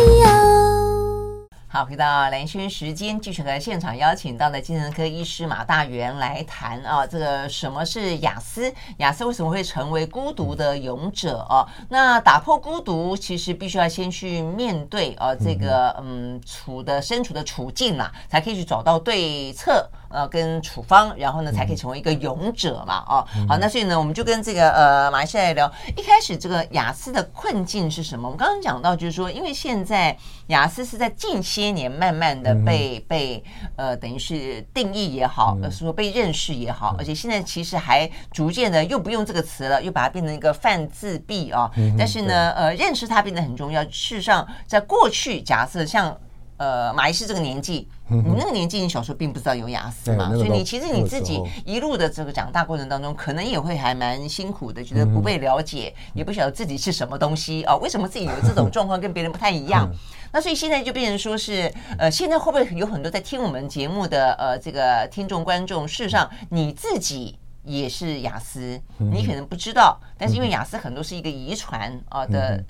[1.75, 8.71] 好，回到蓝轩时间，继续和现场邀请到的精神科医师马大元来谈啊，这个什么是雅思？
[8.99, 11.67] 雅思为什么会成为孤独的勇者啊？
[11.89, 19.89] 那打破孤独，其实必须要先去面对啊，这个嗯处的身处的处境啦，才可以去找到对策。
[20.13, 28.29] 呃，跟处方，然后呢，才可以成为一个勇者嘛，哦，好，那所以呢，我们就跟这个呃马医师来聊，一开始这个雅思的困境是什么？
[28.29, 30.17] 我们刚刚讲到，就是说，因为现在
[30.49, 33.43] 雅思是在近些年慢慢的被被
[33.77, 41.71] 呃，等于是定义也好，呃，说被认识也好，而且现在其实还逐渐的又不用这个词了，又把它变成一个泛自闭啊。
[41.99, 43.83] 但是呢，呃，认识它变得很重要。
[43.85, 46.17] 事实上，在过去，假设像。
[46.63, 59.91] 呃，马医师这个年纪，你那个年纪，你小时候并不知道有雅思嘛，所以你其实你自己一路的这个长大过程当中，可能也会还蛮辛苦的，觉得不被了解，也不晓得自己是什么东西啊，为什么自己有这种状况跟别人不太一样？
[60.31, 72.63] 那所以现在就变成说是，呃，现在会不会有很多在听我们节目的呃这个听众观众，事实上你自己也是雅思，你可能不知道，但是因为雅思很多是一个遗传啊的。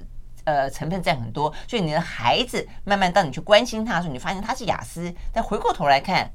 [0.44, 6.30] 呃，成分占很多，所以你的孩子慢慢当你去关心他的时候，你发现他是雅思，但回过头来看，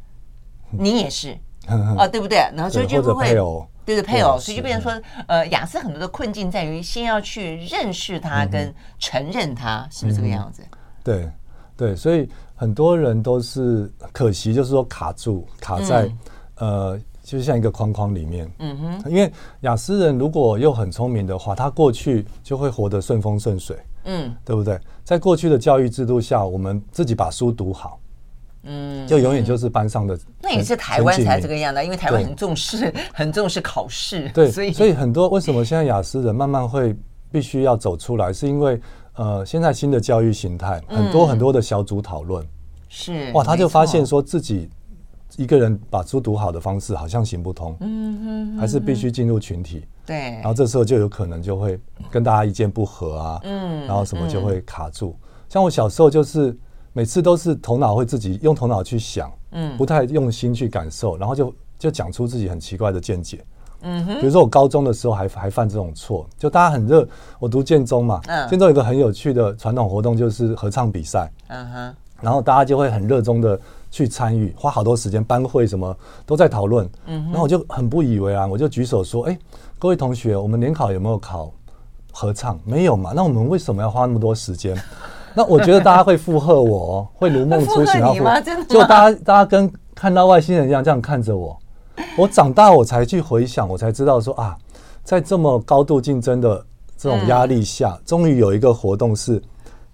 [0.72, 1.38] 你也是。
[1.98, 2.38] 哦，对不对？
[2.56, 10.64] 然后所以就会配偶，对对配偶，所以就变成说，呃，雅思很多的困境在于先要去认识他跟承认他，是不是这个样子？
[11.04, 11.30] 对
[11.76, 16.10] 对，所以很多人都是可惜，就是说卡住卡在
[16.56, 17.00] 呃。
[17.28, 24.80] 就像一个框框里面，嗯哼，因为雅思人如果又很聪明的话，他过去就会活得顺风顺水，嗯，对不对？
[25.04, 28.00] 在过去的教育制度下，我们自己把书读好，
[28.64, 30.18] 嗯，就永远就是班上的。
[30.42, 36.96] 那也是台湾才这个样的，因为台湾很重视 很重视考试，对，所以所以很多为什么现在雅思人慢慢会
[37.32, 38.82] 必须要走出来，是因为
[39.16, 42.46] 呃，现在新的教育形态，很多很多的小组讨论，
[42.90, 44.70] 是哇，他就发现说自己。
[45.36, 51.78] 一个人把书读好的方式好像行不通，嗯哼，还是必须进入群体，对，然后这时候就有可能就会
[52.18, 55.16] 跟大家意见不合啊，嗯，然后什么就会卡住。
[55.48, 56.58] 像我小时候就是
[56.94, 63.46] 每次都是头脑会自己用头脑去想，嗯，不太用心去感受，然后就就讲出自己很奇怪的见解，
[63.82, 73.60] 嗯哼，比如说我高中的时候还还犯这种错，就大家很热，我读建中嘛，嗯，建中有一个很有趣的传统活动就是合唱比赛，嗯哼，然后大家就会很热衷的。
[73.90, 76.88] 去参与，花好多时间，班会什么都在讨论。
[77.06, 79.40] 嗯，然后我就很不以为然，我就举手说：“哎，
[79.80, 81.50] 各位同学，我们联考有没有考
[82.18, 82.60] 合唱？
[82.66, 83.12] 没有嘛？
[83.16, 84.76] 那我们为什么要花那么多时间？
[85.36, 88.02] 那我觉得大家会附和我， 会如梦初醒。
[88.02, 88.42] 然后？
[88.68, 91.56] 就大家大家跟看到外星人一样这样看着我。
[92.18, 94.58] 我长大我才去回想，我才知道说啊，
[95.04, 96.66] 在这么高度竞争的
[96.98, 99.40] 这种压力下，终于有一个活动是。”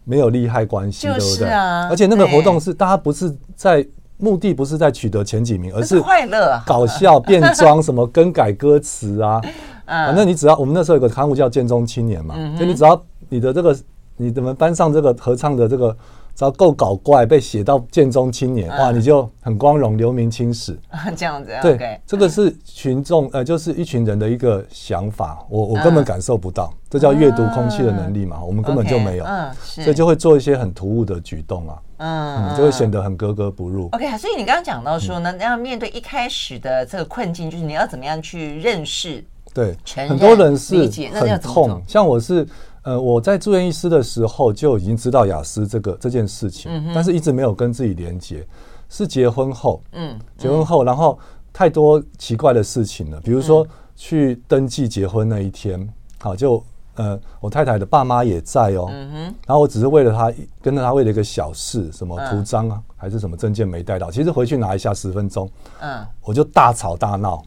[0.06, 1.48] 没有利害关系，对不对？
[1.48, 9.40] 而且那个活动是大家不是在目的，不是在取得前几名，而是快乐、 搞笑、变装，什么更改歌词啊。
[9.86, 13.78] 反正你只要我们那时候有个刊物叫《建中青年》嘛，就你只要你的这个，
[14.17, 15.96] 你们班上这个合唱的这个。
[16.36, 20.76] 只要够搞怪，被写到建中青年，哇，你就很光荣，留名青史。
[21.15, 29.26] 这样子，对，这个是群众，呃，就是一群人的一个想法，我我根本感受不到，这叫阅读空气的能力嘛，我们根本就没有，
[29.62, 33.89] 所以就会做一些很突兀的举动啊，嗯，就会显得很格格不入。
[33.91, 40.76] OK，所以你刚刚讲到说呢，要面对一开始的这个困境，就是你要怎么样去认识，对，很多人是
[41.13, 42.48] 很痛，像我是。
[42.84, 48.46] 呃，我在住院医师的时候就已经知道雅思这个这件事情，嗯、但是一直没有跟自己连接。
[48.89, 51.18] 是结婚后，嗯，结婚后，然后
[51.54, 55.89] 太多奇怪的事情了，比如说去登记结婚那一天，嗯、
[56.20, 56.62] 好，就
[56.96, 60.30] 呃，我太太的爸妈也在哦，嗯哼，然后我只是为了他
[60.62, 67.44] 跟着他为了一个小事，什么图章啊，嗯、还是什么证件没带到，其实回去拿一下十分钟，嗯，我就大吵大闹，哦、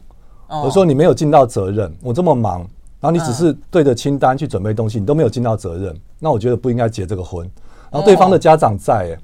[0.49, 2.65] 我说你没有尽到责任，我这么忙。
[2.99, 7.47] 然后你只是对着清单去准备东西，你都没有尽到责任，那我觉得不应该结这个婚。
[7.91, 9.17] 然后对方的家长在，哎，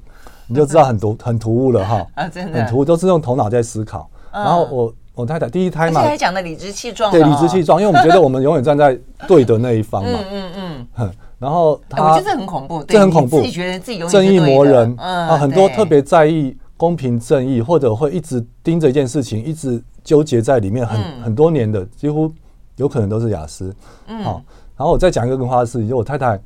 [0.45, 4.07] 你就知道很突 很突兀了哈，啊，真的，很突兀，都是用头脑在思考。
[4.31, 8.95] 然后我我太太第一胎嘛，还讲的理直气壮，对，理直气壮，因为我们觉得 我们永远站在
[9.27, 22.29] 对的那一方嘛，嗯嗯嗯，然后他，我觉得这很恐怖，这很恐怖，自己觉得自己永远正义魔人，啊，很多特别在意公平正义，或者会一直盯着一件事情，一直纠结在里面很很多年的，几乎。
[22.77, 23.71] 有可能都是雅思，
[24.07, 24.41] 嗯，好，
[24.75, 26.41] 然后我再讲一个更花的事情，就我太太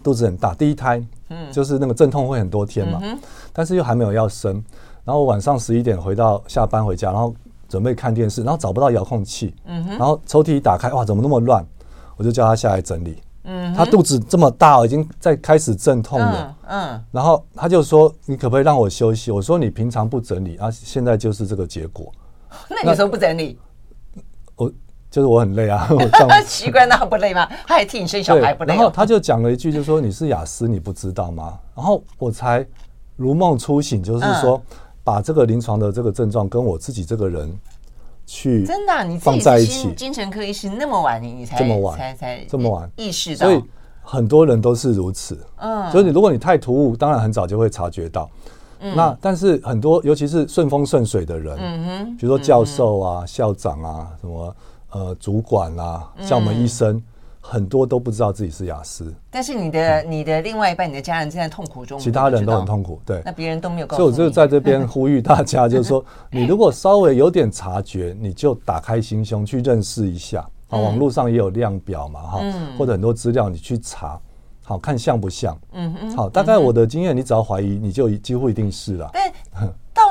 [0.00, 3.18] 肚子很大，第一胎，嗯，就是那个阵痛会很多天嘛，嗯、
[3.52, 4.62] 但是又还没有要生，
[5.04, 7.34] 然后晚上十一点回到下班回家，然后
[7.68, 11.66] 准备看电视，然后找不到遥控器，嗯哼，然后抽屉一打开，哇，怎么那么乱？
[12.16, 19.30] 我就叫他下来整理，嗯哼，他肚子这么大，已经在开始阵痛了，嗯，嗯然后他就说，你可不可以让我休息？
[19.30, 22.12] 我说你平常不整理，啊，现在就是这个结果，
[22.68, 23.58] 那你说不整理？
[24.56, 24.72] 我。
[25.10, 25.88] 就是我很累啊，
[26.44, 27.48] 奇怪，那不累吗？
[27.68, 28.74] 他还替你生小孩不累？
[28.74, 31.56] 然后他就讲了一句，就是说你是雅思，你不知道吗？
[31.72, 32.66] 然后我才
[33.14, 34.60] 如梦初醒，就是说
[35.04, 37.56] 把这个临床的这个症状跟我自己这个人
[38.26, 39.92] 去真的你放在一起。
[39.94, 43.62] 精神科医师那么晚你你才这么晚才才这么晚意识到，所以
[44.02, 45.38] 很多人都是如此。
[45.56, 48.28] 嗯，所以你如果你太突兀，当然很早就会察觉到。
[48.94, 54.54] 那但是很多尤其是顺风顺水的人，嗯哼，比如说教授啊、校长啊什么。
[54.96, 57.02] 呃，主管啊，像我们医生，嗯、
[57.46, 59.14] 很多都不知道自己是雅思。
[59.30, 62.98] 但是你的、嗯、你的另外一半，你的家人正在痛苦中，其他人都很痛苦。
[63.04, 64.14] 对，那别人都没有告诉你。
[64.14, 66.02] 所以我就在这边 呼吁大家，就是说，
[66.32, 70.40] 你如果稍微有点察觉，你就打开心胸去认识一下。
[70.70, 74.18] 啊，网络上也有量表嘛，哈、嗯，或者很多资料你去查，
[74.64, 75.56] 好看像不像？
[75.72, 76.16] 嗯嗯。
[76.16, 79.12] 好，大概我的经验，你只要怀疑，你就几乎一定是了。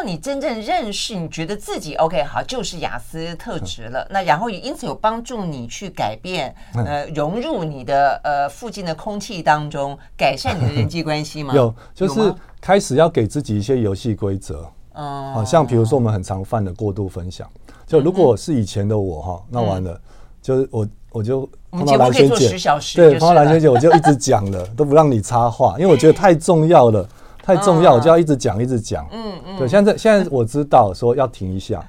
[0.04, 4.06] 到你真正认识，你觉得自己 OK 好，就是雅思特质了。
[4.10, 11.54] 那然后也因此有帮助你去改变，呃，融入你的呃附近的空气当中，改善你的人际关系吗？
[11.56, 14.70] 有，就是开始要给自己一些游戏规则。
[14.96, 17.50] 嗯，好像比如说我们很常犯的过度分享，
[17.88, 20.00] 就如果是以前的我哈，那完了，
[20.42, 22.50] 就是我我就碰到兰萱姐，
[22.94, 27.08] 对，碰到兰萱姐我就一直讲了，都不让你插话，因为我觉得太重要了，
[27.44, 29.06] 太重要，我就要一直讲一直讲。
[29.12, 31.86] 嗯嗯，对，现在现在我知道说要停一下，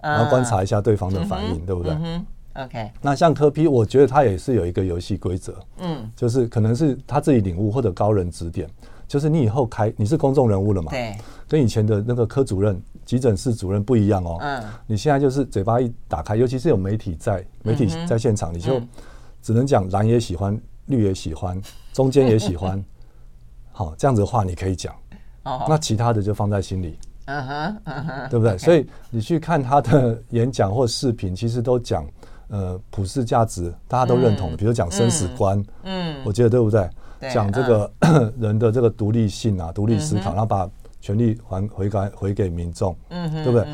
[0.00, 1.92] 然后观察一下对方的反应，对不对？
[1.94, 8.68] 嗯 OK，那像柯 P，我觉得他也是有一个游戏规则，嗯，就是可能是他自己领悟或者高人指点，
[9.06, 11.16] 就是你以后开你是公众人物了嘛，对，
[11.46, 18.80] 跟以前的那个科主任、急诊室主任不一样哦，嗯，你现在就是嘴巴一打开，尤其是有媒体在，媒体在现场，你就
[19.40, 22.84] 只能讲蓝也喜欢，绿也喜欢，中间也喜欢，
[23.78, 24.92] 好，这样子的话你可以讲，
[25.44, 28.58] 哦，那其他的就放在心里，嗯哼，嗯哼，对不对？
[28.58, 32.04] 所以你去看他的演讲或视频，其实都讲。
[32.50, 36.88] 呃，普世价值大家都认同的，比如讲生死观，嗯，我觉得对不对？
[37.30, 37.92] 讲这个
[38.40, 40.66] 人的这个独立性啊，独立思考，然后把
[40.98, 43.68] 权力还回给回给民众，嗯，对不对？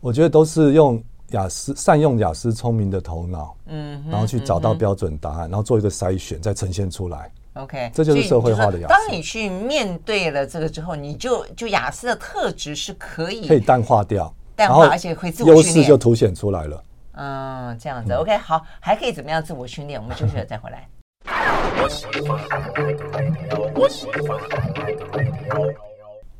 [0.00, 7.32] 我觉得都是用雅思善用雅思聪明的头脑，嗯，然后去找到标准答案，然后做一个筛选，再呈现出来。
[7.54, 8.94] OK，这就是社会化的雅思。
[8.94, 16.84] 当你去面对了这个之后，你就就雅思的特质是可以可以淡化掉，淡化，而且会自我优势就凸显出来了。
[17.12, 20.00] 嗯，这样子，OK，好，还可以怎么样自我训练？
[20.00, 20.88] 我们休息了再回来。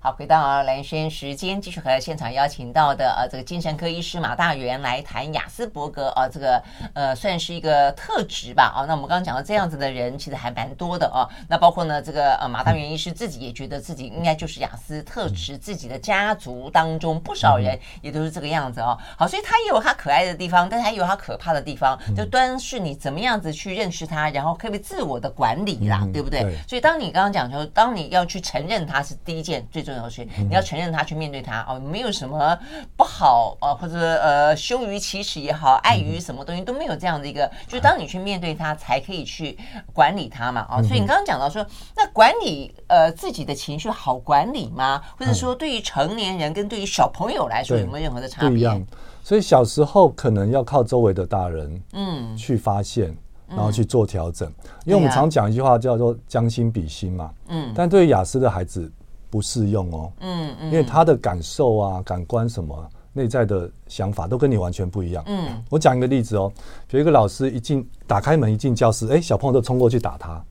[0.02, 6.62] 好，回到蓝轩时间，继续和现场邀请到的呃，这个精神科医师马大元来谈雅斯伯格啊，这个
[6.94, 8.88] 呃算是一个特质吧啊。
[8.88, 11.28] 那我们刚刚讲到这样子的人其实还蛮多的啊。
[11.50, 18.96] 那包括呢这个呃马大元医师自己也觉得自己应该就是雅斯特质，自己的家族当中不少人也都是这个样子哦。
[19.18, 26.56] 好，所以他也有他可爱的地方，但他也有他可怕的地方，就端是你怎么样子去认识他，然后可以自我的管理啦，对不对？
[26.66, 32.59] 所以当你刚刚讲说，当你要去承认他是第一件最重要的事，你要承认他，去面对他哦，没有什么
[32.96, 39.59] 不好呃，或者呃羞于启齿也好，碍于什么东西都没有这样的一个，就是当你去面对他，才可以去
[39.92, 40.83] 管理他嘛啊。
[40.83, 41.64] 所以你刚刚讲到说，
[41.96, 45.03] 那管理呃自己的情绪好管理吗？
[45.18, 48.50] 或者说对于成年人跟对于小朋友来说有没有任何的差别？
[48.50, 48.85] 不一样。
[49.22, 53.16] 所以小时候可能要靠周围的大人嗯去发现，
[53.48, 54.50] 然后去做调整。
[54.85, 58.90] 因为我们常讲一句话叫做将心比心嘛，嗯，但对于雅思的孩子。
[59.31, 65.23] 不适用哦，嗯嗯，因为他的感受啊、感官什么、内在的想法都跟你完全不一样。
[65.27, 66.53] 嗯，我讲一个例子哦，
[66.90, 70.45] 有一个老师一进打开门一进教室，哎，小朋友都冲过去打他，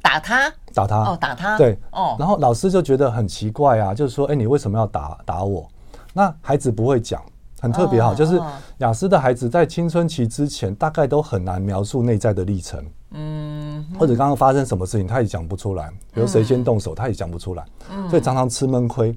[0.00, 5.68] 打他，打他，哦，打他，对，哦，然后老师就觉得很奇怪啊，就是说，哎，你为什么要打打我？
[6.12, 7.22] 那孩子不会讲，
[7.60, 8.40] 很特别哈，就是
[8.78, 12.84] 雅思的孩子在青春期之前，大概都很难描述内在的历程。
[13.12, 13.49] 嗯，
[13.98, 15.90] 或者刚刚发生什么事情，他也讲不出来。
[16.12, 17.64] 比如谁先动手，他也讲不出来。
[17.90, 19.16] 嗯，所以常常吃闷亏，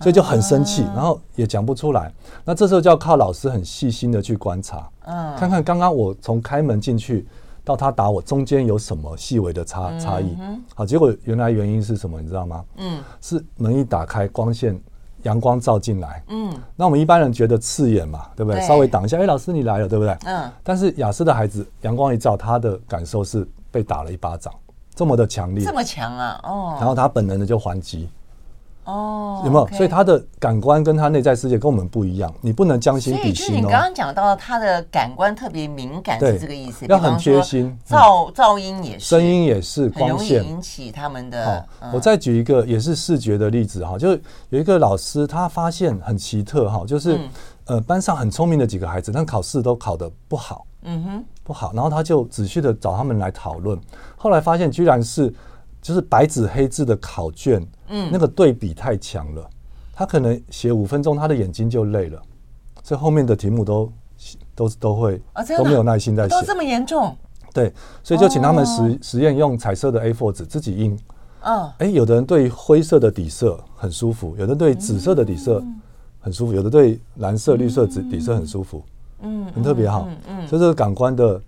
[0.00, 2.12] 所以就很生气，然后也讲不出来。
[2.44, 7.26] 那这时候就要靠老师很细心的去观察，嗯，看看刚刚我从开门进去
[7.64, 10.36] 到他打我中间有什么细微的差差异。
[10.74, 12.20] 好，结果原来原因是什么？
[12.20, 12.64] 你知道吗？
[12.76, 14.80] 嗯，是门一打开，光线。
[15.22, 18.58] 阳光照进来，嗯，那我们一般人觉得刺眼嘛，对不对？
[18.58, 20.18] 对，稍微挡一下，哎，老师你来了，对不对？
[20.24, 20.50] 嗯。
[20.64, 24.52] 但是雅思的孩子，阳光一照，他的感受是被打了一巴掌，
[24.94, 26.76] 这么的强烈，这么强啊，哦。
[26.78, 28.08] 然后他本能的就还击。
[28.84, 33.36] 哦，有没有所以他的感官跟他内在世界跟我们不一样，你不能将心比心哦。
[33.36, 36.84] 所以就是你刚刚讲到他的感官特别敏感，是这个意思。
[36.86, 41.64] 要很贴心，噪噪音也是，声音也是，光线引起他们的。
[41.78, 47.16] 好，我再举一个也是视觉的例子哈，就是有一个老师他发现很奇特哈，就是
[47.66, 51.72] 呃班上很聪明的几个孩子，但考试都考得不好，嗯哼，不好。
[51.72, 53.78] 然后他就仔细的找他们来讨论，
[54.16, 55.32] 后来发现居然是。
[55.80, 59.50] 就是白纸黑字的考卷，嗯，那个对比太强了，
[59.92, 62.22] 他可能写五分钟，他的眼睛就累了，
[62.84, 63.92] 所以后面的题目都
[64.54, 65.20] 都都会
[65.58, 67.16] 都没有耐心在写，都这么严重？
[67.52, 70.96] 对，所以就请他们实实验用彩色的 A4 纸自己印，
[71.40, 75.60] 嗯，哎，有的人对灰色的底色很舒服，有的对紫色的底色
[76.20, 78.84] 很舒服，有的对蓝色、绿色底底色很舒服，
[79.22, 81.40] 嗯，很特别哈，嗯，所以这个感官的。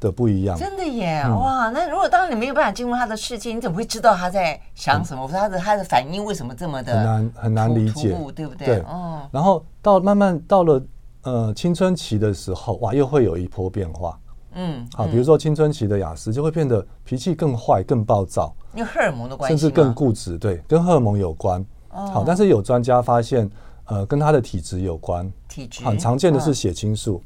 [0.00, 1.24] 的不一样，真的耶！
[1.28, 5.26] 哇，那如果当你没有办法进入他的世界，你怎么会知道他在想什么？
[5.26, 8.64] 他的他的反应为什么这么的很难很难理解，对不对？
[8.64, 8.84] 对，
[9.32, 10.80] 然后到慢慢到了
[11.24, 14.16] 呃青春期的时候，哇，又会有一波变化。
[14.54, 20.38] 嗯，好，比如说青春期的雅思就会变得脾气更坏、更暴躁，因为荷尔蒙的关系，甚至更固执。
[20.38, 21.60] 对，跟荷尔蒙有关。
[21.90, 23.50] 好，但是有专家发现，
[23.88, 25.30] 呃，跟他的体质有关。
[25.48, 27.22] 体质很常见的是血清素。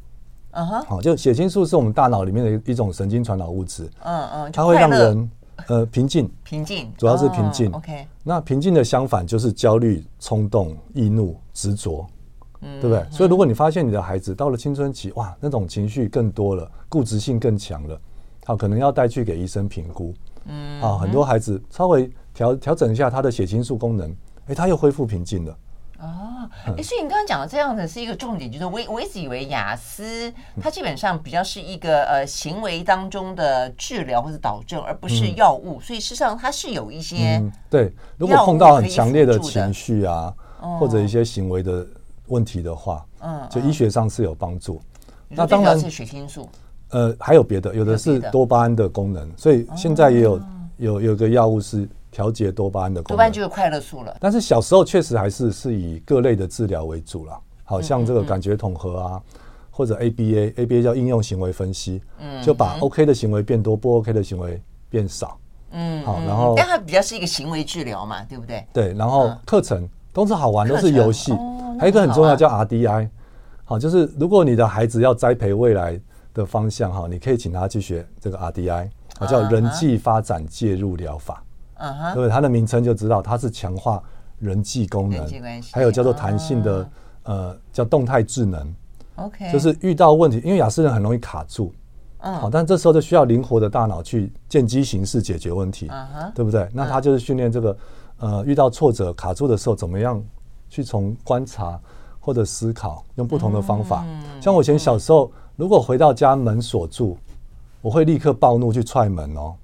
[0.53, 3.89] 嗯哼，好，就血清素是我们大脑里面的一种神经传导物质。
[4.05, 5.31] 嗯嗯，它会让人
[5.67, 7.71] 呃，平静，平静，主要是平静。
[7.73, 12.07] 哦、OK，那平静的相反就是焦虑、冲动、易怒、执着，
[12.61, 13.07] 嗯，对不对？
[13.11, 18.01] 所以如果你发现你的孩子到了青春期，哇，那种情绪更多了，固执性更强了，
[18.45, 20.13] 好，可能要带去给医生评估。
[20.47, 24.15] 嗯，啊，很多孩子稍微调调整一下他的血清素功能，
[24.49, 25.57] 哎，他又恢复平静了。
[26.03, 35.81] 哦，哎，所以你刚刚讲的这样子是一个重点，就是我我一直以为雅思它基本上比较是一个呃行为当中的治疗或者导正，而不是药物。
[35.81, 37.41] 所以事实上它是有一些
[37.71, 40.35] 对，如果碰到很强烈的情绪啊，
[40.81, 41.87] 或者一些行为的
[42.27, 44.83] 问题的话，嗯，就医学上是有帮助。
[45.29, 46.49] 那当然是血清素，
[46.91, 50.41] 呃，还有别的，有的是多巴胺的功能，所以现在也有
[50.79, 51.89] 有有个药物是。
[52.13, 54.17] 调节多巴胺的功能，多巴胺就是快乐素了。
[54.21, 59.23] 但是小时候确实还是是以各类的治疗为主了，好像这个感觉统合啊，
[59.71, 65.39] 或者 ABA，ABA 叫应用行为分析，嗯，就把 OK 的行为变多，不 OK 的行为变少，
[65.71, 68.65] 嗯，好，然后但它比较是一个行为治疗嘛，对不对？
[68.75, 71.33] 对，然后课程都是好玩，都是游戏，
[71.81, 73.09] 还有一个很重要叫 RDI，
[73.65, 75.99] 好，就是如果你的孩子要栽培未来
[76.35, 81.43] 的方向哈，你可以请他去学这个 RDI，好，叫人际发展介入疗法。
[82.15, 84.03] 对，它的名称就知道它是强化
[84.39, 85.27] 人际功能，
[85.73, 86.91] 还有叫做弹性的，
[87.25, 88.75] 呃，叫动态智能。
[89.17, 91.73] OK，就是遇到问题，因为雅思人很容易卡住，
[92.19, 95.89] 嗯，好，但这时候就需要灵活的大脑去见机行事解决问题，
[96.35, 96.69] 对不对？
[96.73, 97.77] 那他就是训练这个，
[98.19, 100.23] 呃，遇到挫折卡住的时候，怎么样
[100.69, 101.79] 去从观察
[102.19, 104.05] 或者思考，用不同的方法。
[104.41, 107.19] 像我以前小时候，如果回到家门锁住，
[107.83, 109.55] 我会立刻暴怒去踹门哦。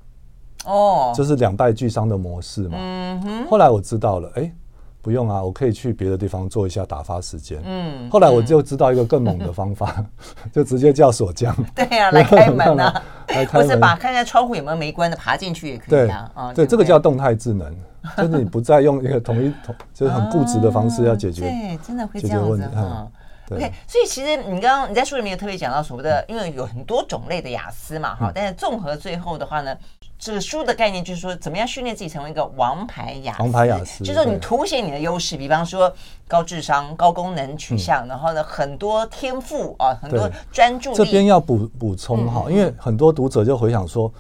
[0.69, 2.77] 哦，就是两败俱伤的模式嘛？
[2.79, 3.47] 嗯哼。
[3.49, 4.53] 后来我知道了，哎，
[5.01, 7.61] 不用啊，我可以去别的地方做一下打发时间。
[7.65, 8.09] 嗯。
[8.11, 10.05] 后来我就知道一个更猛的方法，
[10.53, 11.57] 就直接叫锁匠。
[11.75, 13.03] 对呀，来开门啊！
[13.29, 16.53] 来开门，或是把看看窗户有没有没关的爬进去也可以啊。
[16.55, 17.75] 对，这个叫动态智能，
[18.17, 21.43] 就是你不再用一个统一统，就是很固执的方式要解决。
[21.43, 23.09] 对，真的会这样子哈。
[23.51, 29.77] OK，所以其实你刚刚你在书里面有特别讲到所谓的，因为有很多种类的雅思嘛，哈，但是综合最后的话呢。
[30.21, 33.39] 这个书的概念就是说，怎么样训练自己成为一个王牌雅思？
[33.41, 35.95] 王牌雅思，就是说你凸显你的优势，比方说
[36.27, 40.97] 高智商、高功能取向，然后呢很多天赋啊，很多专注力。
[40.97, 44.13] 这边要补补充哈，因为很多读者就回想说，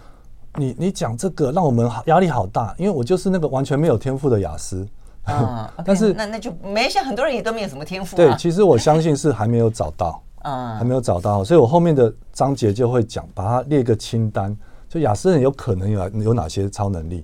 [0.55, 4.87] 你你讲这个让我们压力好大，因为我就是那个完全没有天赋的亚斯。
[5.35, 8.17] 啊， 但是那那就没像很多人也都没有什么天赋。
[8.17, 14.57] 对，其实我相信是还没有找到， 嗯，还没有找到，所以我后面的章节就会讲，把它列个清单。
[14.89, 17.23] 就亚斯人有可能有有哪些超能力，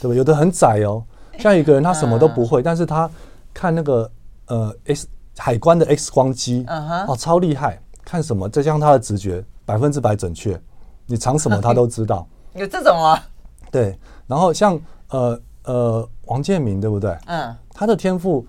[0.00, 0.14] 对吧？
[0.16, 1.00] 有的很窄哦，
[1.38, 3.08] 像一个人他什么都不会， 但是他
[3.54, 4.10] 看那个
[4.46, 6.66] 呃 X 海关的 X 光机，
[7.06, 10.60] 哦超厉害，看什么再加上他的直觉百分之百准确，
[11.06, 12.26] 你藏什么他都知道。
[12.54, 13.24] 有这种啊？
[13.70, 14.76] 对，然后像
[15.10, 17.14] 呃呃王建民对不对？
[17.26, 18.46] 嗯，他的天赋，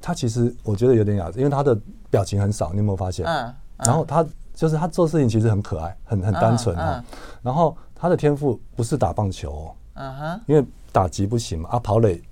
[0.00, 1.78] 他其实我觉得有点亚斯，因为他的
[2.10, 3.24] 表情很少，你有没有发现？
[3.24, 4.26] 嗯，然后他。
[4.54, 7.02] 就是他做事情其实很可爱，很很单纯哈。
[7.40, 12.22] 然后他的天赋不是打棒球哦，嗯哼，因为打击不行嘛，啊跑垒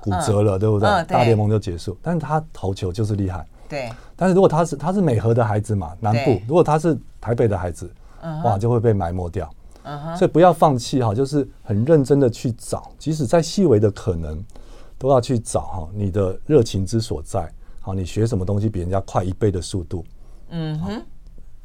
[0.00, 0.88] 骨折了，对不对？
[1.04, 1.96] 大联盟就结束。
[2.02, 3.92] 但是他投球就是厉害，对。
[4.16, 7.88] 但是如果他是他是美和的孩子嘛，南部，如果他是台北的孩子，
[8.44, 9.48] 哇，就会被埋没掉。
[10.16, 14.42] 所以不要放弃哈，就是很认真的去找，即使再细微的可能，
[14.98, 17.52] 都要去找哈，你的热情之所在。
[17.80, 20.04] 好，你学什么东西比人家快一倍的速度？
[20.50, 21.02] 嗯哼。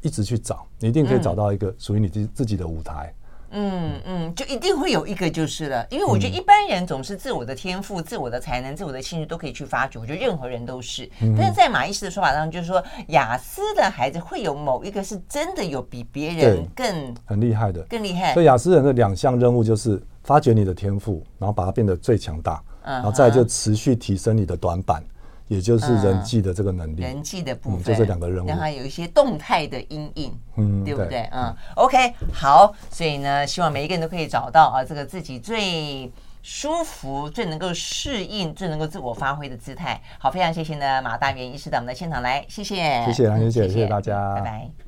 [0.00, 3.14] 一直去找，你一定可以找到一个属于你自自己的舞台。
[3.56, 9.98] 嗯嗯，就一定会有一个就是了，因为我觉得一般人总是自我的天赋、自我的才能、自我的兴趣都可以去发掘。
[9.98, 18.34] 我觉得任何人都是，但是在马医师的说法当中，就是说雅思的孩子会有某一个是真的有比别人更很厉害的，更厉害。
[18.34, 25.00] 所以雅思人的两项任务就是发掘你的天赋，然后把它变得最强大，然后再就持续提升你的短板。
[25.48, 31.28] 也就是人际的这个能力，人际的部分，就这两个任务，让他有一些动态的阴影，嗯，对不对？
[31.32, 36.10] 嗯，OK，好，所以呢，希望每一个人都可以找到啊，这个自己最
[36.42, 40.00] 舒服、最能够适应、最能够自我发挥的姿态。
[40.18, 44.74] 好，非常谢谢呢，马大元医师到我们的现场来，谢谢，谢谢，谢谢，谢谢大家，拜拜。